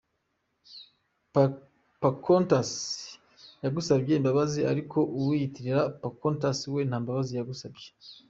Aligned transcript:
Pocahontas 1.99 2.69
ngusabye 3.69 4.13
imbabazi 4.19 4.59
ariko 4.71 4.97
uwiyitirira 5.17 5.81
Pocahontas 6.01 6.57
we 6.73 6.81
nta 6.89 6.97
mbabazi 7.01 7.33
musabye. 7.49 7.87